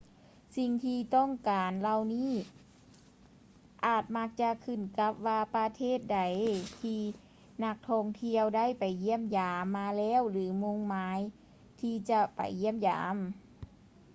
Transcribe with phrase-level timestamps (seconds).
[0.55, 2.31] ສິ່ງທີ່ຕ້ອງການເຫຼົ່ານີ້
[3.85, 6.19] ອາດມັກຈະຂຶ້ນກັບວ່າປະເທດໃດ
[6.81, 7.01] ທີ່
[7.63, 11.19] ນັກທ່ອງທ່ຽວໄດ້ໄປຢ້ຽມຢາມມາແລ້ວ ຫຼື ມຸ່ງໝາຍ
[11.79, 13.15] ທີ່ຈະໄປຢ້ຽມຢາມ